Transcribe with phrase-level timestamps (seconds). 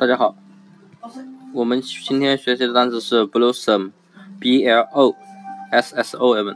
[0.00, 0.34] 大家好，
[1.52, 5.14] 我们今天学习的单词是 blossom，b l o
[5.70, 6.54] s s o m。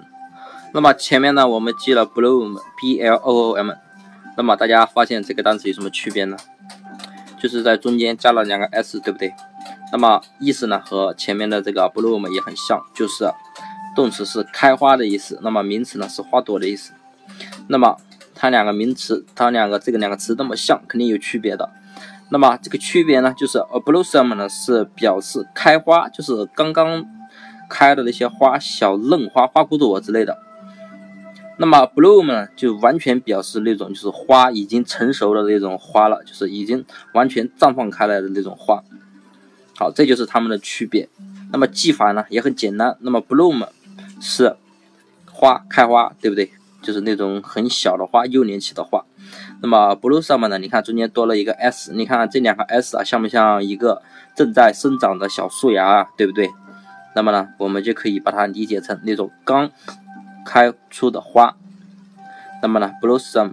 [0.73, 3.75] 那么前面呢，我们记了 bloom，b l o o m。
[4.39, 6.39] 那么大家发现这个单词有什么区别呢？
[7.39, 9.35] 就是在中间加了两个 s，对不对？
[9.93, 13.31] 那么意思呢和前面的这个 bloom 也很像，就是
[13.95, 16.95] 动词是开花的意思，那么名词呢是花朵的意思。
[17.69, 17.99] 那么
[18.35, 21.71] 它两个名词，它两个这个两个词那么像，肯定有区别的。
[22.35, 27.07] 那么这个区别呢，就是 a blossom 呢是表示开花，就是刚刚
[27.71, 30.37] 开的那些花，小嫩花、花骨朵之类的。
[31.59, 38.83] 那么 bloom 呢，就完全表示那种就是花已经成熟的那种花了，就是已经完全绽放开来的那种花。
[39.77, 41.09] 好，这就是它们的区别。
[41.53, 42.97] 那么技法呢也很简单。
[43.03, 43.69] 那么 bloom
[44.21, 44.57] 是
[45.31, 46.51] 花开花，对不对？
[46.83, 49.04] 就是那种很小的花，幼年期的花。
[49.63, 50.59] 那么 blossom 呢？
[50.59, 54.03] 你看中间多了一个 s，你看这两个 s 啊，像不像一个
[54.35, 56.09] 正在生长的小树芽啊？
[56.17, 56.51] 对不对？
[57.15, 59.71] 那么呢，我们就可以把它理解成那种刚
[60.45, 61.57] 开出的花。
[62.61, 63.53] 那么呢，blossom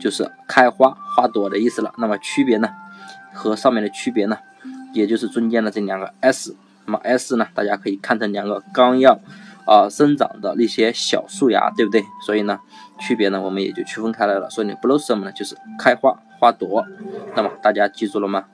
[0.00, 1.92] 就是开花、花朵的意思了。
[1.98, 2.70] 那么区别呢，
[3.32, 4.38] 和上面的区别呢，
[4.92, 6.56] 也就是中间的这两个 s。
[6.86, 9.20] 那么 s 呢，大家可以看成两个刚要。
[9.66, 12.02] 啊，生长的那些小树芽，对不对？
[12.26, 12.58] 所以呢，
[12.98, 14.50] 区别呢，我们也就区分开来了。
[14.50, 16.84] 所以呢，blossom 呢就是开花花朵。
[17.36, 18.44] 那么大家记住了吗？